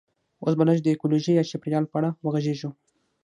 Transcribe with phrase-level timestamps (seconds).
[0.43, 2.69] اوس به لږ د ایکولوژي یا چاپیریال په اړه وغږیږو